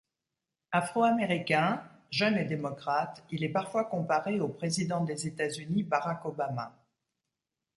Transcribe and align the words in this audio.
Afro-américain, 0.71 1.87
jeune 2.09 2.35
et 2.39 2.43
démocrate, 2.45 3.23
il 3.29 3.43
est 3.43 3.49
parfois 3.49 3.85
comparé 3.85 4.39
au 4.39 4.47
président 4.47 5.03
des 5.03 5.27
États-Unis 5.27 5.83
Barack 5.83 6.25
Obama. 6.25 6.75